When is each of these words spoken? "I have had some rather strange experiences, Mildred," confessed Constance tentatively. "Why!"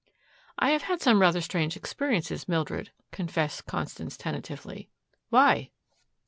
"I 0.57 0.71
have 0.71 0.81
had 0.81 0.99
some 0.99 1.21
rather 1.21 1.41
strange 1.41 1.77
experiences, 1.77 2.47
Mildred," 2.47 2.89
confessed 3.11 3.67
Constance 3.67 4.17
tentatively. 4.17 4.89
"Why!" 5.29 5.69